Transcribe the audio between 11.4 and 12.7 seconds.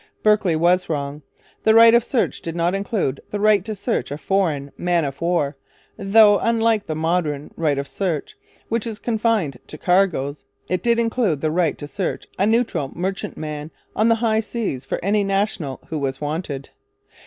the right to search a